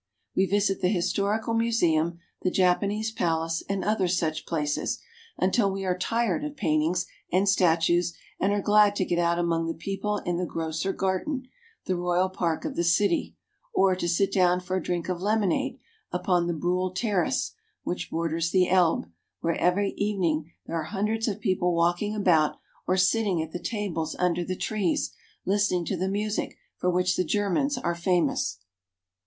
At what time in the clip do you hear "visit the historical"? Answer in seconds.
0.47-1.53